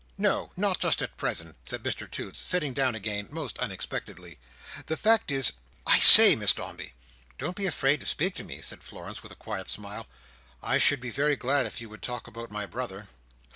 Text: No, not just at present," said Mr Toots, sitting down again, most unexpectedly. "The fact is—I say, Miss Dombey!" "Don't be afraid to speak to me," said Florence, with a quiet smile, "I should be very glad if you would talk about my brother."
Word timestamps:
No, 0.17 0.49
not 0.57 0.79
just 0.79 1.03
at 1.03 1.15
present," 1.15 1.57
said 1.63 1.83
Mr 1.83 2.09
Toots, 2.09 2.39
sitting 2.41 2.73
down 2.73 2.95
again, 2.95 3.27
most 3.29 3.59
unexpectedly. 3.59 4.39
"The 4.87 4.97
fact 4.97 5.29
is—I 5.29 5.99
say, 5.99 6.35
Miss 6.35 6.53
Dombey!" 6.53 6.93
"Don't 7.37 7.55
be 7.55 7.67
afraid 7.67 7.99
to 7.99 8.07
speak 8.07 8.33
to 8.41 8.43
me," 8.43 8.61
said 8.61 8.83
Florence, 8.83 9.21
with 9.21 9.31
a 9.31 9.35
quiet 9.35 9.69
smile, 9.69 10.07
"I 10.63 10.79
should 10.79 11.01
be 11.01 11.11
very 11.11 11.35
glad 11.35 11.67
if 11.67 11.79
you 11.79 11.87
would 11.89 12.01
talk 12.01 12.25
about 12.27 12.49
my 12.49 12.65
brother." 12.65 13.09